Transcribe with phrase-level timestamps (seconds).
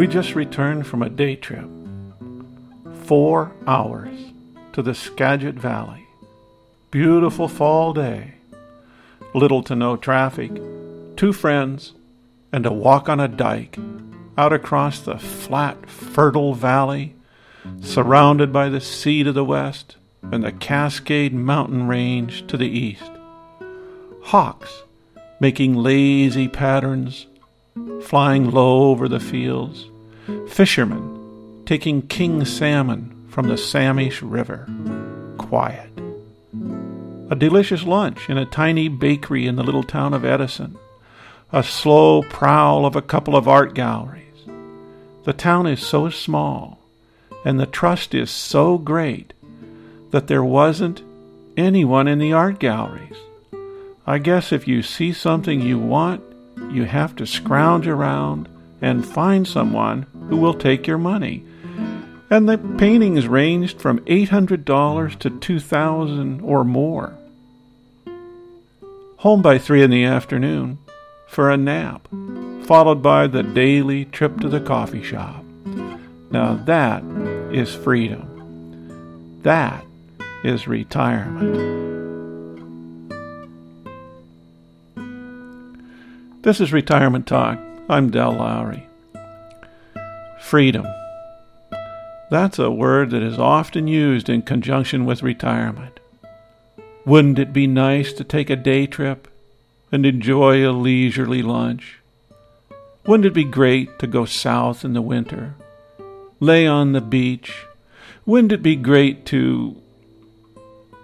[0.00, 1.68] We just returned from a day trip.
[3.04, 4.18] Four hours
[4.72, 6.06] to the Skagit Valley.
[6.90, 8.36] Beautiful fall day.
[9.34, 10.52] Little to no traffic.
[11.18, 11.92] Two friends
[12.50, 13.78] and a walk on a dike
[14.38, 17.14] out across the flat, fertile valley,
[17.82, 23.10] surrounded by the sea to the west and the Cascade Mountain Range to the east.
[24.22, 24.82] Hawks
[25.40, 27.26] making lazy patterns,
[28.00, 29.89] flying low over the fields.
[30.48, 34.68] Fishermen taking king salmon from the Samish River.
[35.38, 35.90] Quiet.
[37.30, 40.76] A delicious lunch in a tiny bakery in the little town of Edison.
[41.52, 44.24] A slow prowl of a couple of art galleries.
[45.22, 46.80] The town is so small,
[47.44, 49.32] and the trust is so great
[50.10, 51.02] that there wasn't
[51.56, 53.16] anyone in the art galleries.
[54.08, 56.24] I guess if you see something you want,
[56.72, 58.48] you have to scrounge around
[58.80, 61.44] and find someone who will take your money.
[62.30, 67.14] And the paintings ranged from $800 to 2000 or more.
[69.18, 70.78] Home by 3 in the afternoon
[71.26, 72.08] for a nap,
[72.64, 75.44] followed by the daily trip to the coffee shop.
[76.30, 77.02] Now that
[77.52, 79.40] is freedom.
[79.42, 79.84] That
[80.44, 81.80] is retirement.
[86.42, 87.58] This is Retirement Talk.
[87.90, 88.86] I'm Del Lowry.
[90.40, 90.86] Freedom.
[92.30, 95.98] That's a word that is often used in conjunction with retirement.
[97.04, 99.26] Wouldn't it be nice to take a day trip
[99.90, 101.98] and enjoy a leisurely lunch?
[103.06, 105.56] Wouldn't it be great to go south in the winter,
[106.38, 107.66] lay on the beach?
[108.24, 109.74] Wouldn't it be great to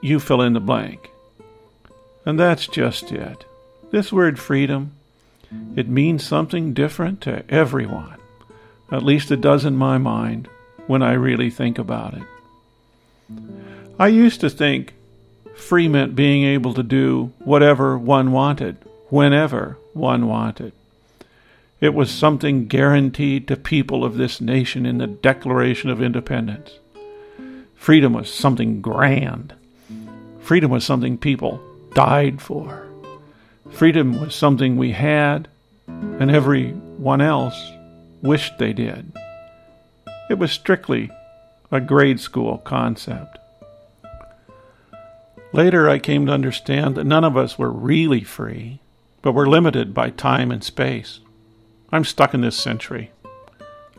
[0.00, 1.10] you fill in the blank.
[2.26, 3.44] And that's just it.
[3.92, 4.96] This word freedom,
[5.76, 8.16] it means something different to everyone.
[8.90, 10.48] At least it does in my mind
[10.86, 12.22] when I really think about it.
[13.98, 14.94] I used to think
[15.54, 18.76] free meant being able to do whatever one wanted,
[19.08, 20.72] whenever one wanted.
[21.80, 26.78] It was something guaranteed to people of this nation in the Declaration of Independence.
[27.74, 29.54] Freedom was something grand,
[30.42, 31.62] Freedom was something people
[31.94, 32.91] died for.
[33.72, 35.48] Freedom was something we had,
[35.86, 37.72] and everyone else
[38.22, 39.12] wished they did.
[40.30, 41.10] It was strictly
[41.70, 43.38] a grade school concept.
[45.52, 48.80] Later, I came to understand that none of us were really free,
[49.20, 51.20] but were limited by time and space.
[51.90, 53.10] I'm stuck in this century.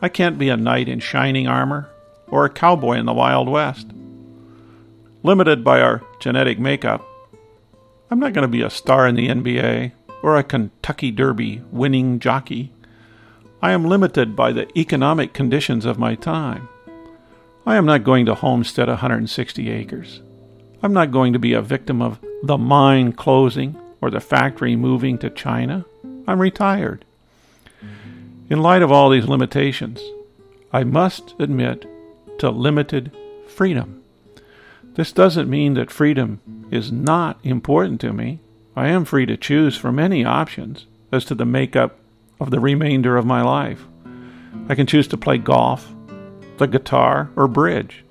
[0.00, 1.90] I can't be a knight in shining armor
[2.28, 3.88] or a cowboy in the Wild West
[5.24, 7.04] limited by our genetic makeup.
[8.10, 9.92] I'm not going to be a star in the NBA
[10.22, 12.70] or a Kentucky Derby winning jockey.
[13.62, 16.68] I am limited by the economic conditions of my time.
[17.66, 20.20] I am not going to homestead 160 acres.
[20.82, 25.16] I'm not going to be a victim of the mine closing or the factory moving
[25.18, 25.86] to China.
[26.26, 27.06] I'm retired.
[28.50, 30.02] In light of all these limitations,
[30.74, 31.86] I must admit
[32.38, 33.12] to limited
[33.48, 34.02] freedom.
[34.94, 38.40] This doesn't mean that freedom is not important to me.
[38.76, 41.98] I am free to choose from many options as to the makeup
[42.40, 43.84] of the remainder of my life.
[44.68, 45.94] I can choose to play golf,
[46.58, 48.04] the guitar, or bridge.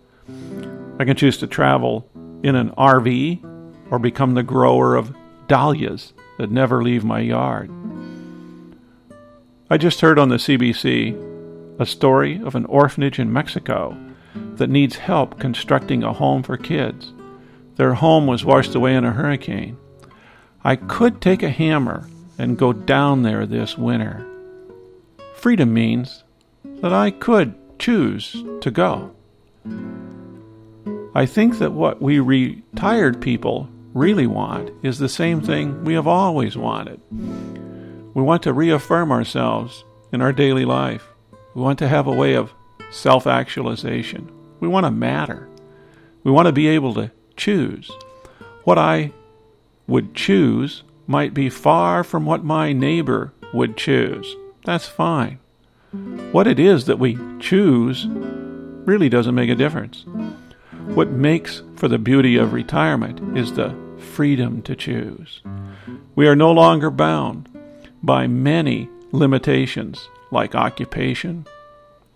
[1.00, 2.10] I can choose to travel
[2.44, 3.44] in an RV
[3.92, 5.16] or become the grower of
[5.48, 7.70] dahlias that never leave my yard.
[9.70, 13.98] I just heard on the CBC a story of an orphanage in Mexico
[14.56, 17.12] that needs help constructing a home for kids.
[17.76, 19.78] Their home was washed away in a hurricane.
[20.64, 22.08] I could take a hammer
[22.38, 24.26] and go down there this winter.
[25.36, 26.24] Freedom means
[26.64, 29.14] that I could choose to go.
[31.16, 36.08] I think that what we retired people really want is the same thing we have
[36.08, 37.00] always wanted.
[37.12, 41.08] We want to reaffirm ourselves in our daily life.
[41.54, 42.54] We want to have a way of
[42.92, 44.32] self actualization.
[44.60, 45.50] We want to matter.
[46.24, 47.92] We want to be able to choose.
[48.64, 49.12] What I
[49.88, 54.36] would choose might be far from what my neighbor would choose.
[54.66, 55.40] That's fine.
[56.32, 60.06] What it is that we choose really doesn't make a difference.
[60.96, 65.42] What makes for the beauty of retirement is the freedom to choose.
[66.16, 67.50] We are no longer bound
[68.02, 71.46] by many limitations like occupation,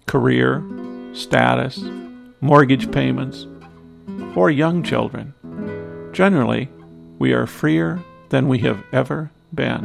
[0.06, 0.64] career,
[1.14, 1.80] status,
[2.42, 3.46] mortgage payments,
[4.38, 5.34] or young children.
[6.14, 6.70] Generally,
[7.18, 8.00] we are freer
[8.30, 9.82] than we have ever been.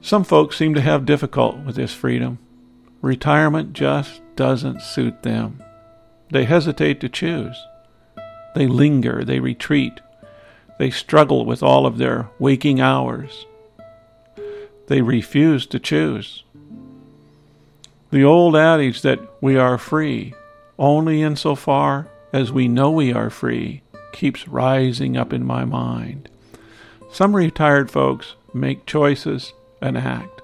[0.00, 2.38] Some folks seem to have difficult with this freedom.
[3.02, 5.62] retirement just doesn't suit them.
[6.30, 7.62] They hesitate to choose.
[8.54, 10.00] They linger, they retreat,
[10.78, 13.44] they struggle with all of their waking hours.
[14.86, 16.42] They refuse to choose.
[18.10, 20.32] The old adage that we are free
[20.78, 23.82] only insofar as we know we are free
[24.12, 26.28] keeps rising up in my mind.
[27.10, 30.42] Some retired folks make choices and act.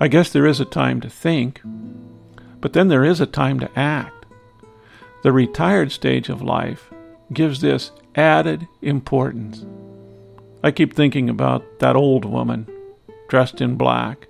[0.00, 1.60] I guess there is a time to think,
[2.60, 4.26] but then there is a time to act.
[5.22, 6.90] The retired stage of life
[7.32, 9.64] gives this added importance.
[10.62, 12.66] I keep thinking about that old woman
[13.28, 14.26] dressed in black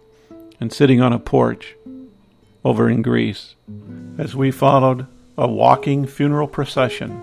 [0.61, 1.77] and sitting on a porch
[2.65, 3.55] over in Greece
[4.19, 5.07] as we followed
[5.41, 7.23] a walking funeral procession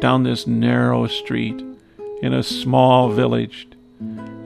[0.00, 1.62] down this narrow street
[2.22, 3.68] in a small village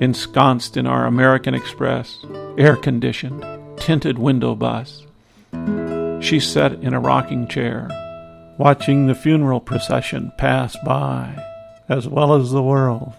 [0.01, 2.19] ensconced in our American Express,
[2.59, 3.45] air conditioned,
[3.77, 5.07] tinted window bus.
[6.21, 7.89] She sat in a rocking chair,
[8.59, 11.41] watching the funeral procession pass by,
[11.89, 13.13] as well as the world.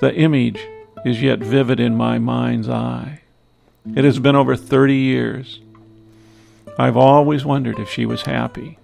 [0.00, 0.64] The image
[1.04, 3.22] is yet vivid in my mind's eye.
[3.96, 5.60] It has been over 30 years.
[6.78, 8.78] I've always wondered if she was happy.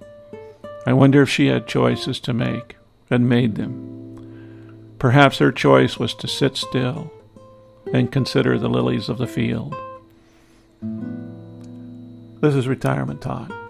[0.87, 2.77] I wonder if she had choices to make
[3.11, 4.97] and made them.
[4.99, 7.12] Perhaps her choice was to sit still
[7.93, 9.75] and consider the lilies of the field.
[12.41, 13.62] This is Retirement Talk.